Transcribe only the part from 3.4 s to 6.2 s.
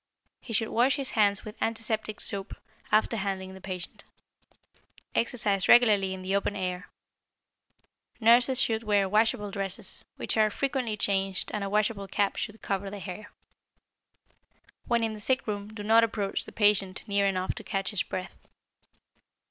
the patient. Exercise regularly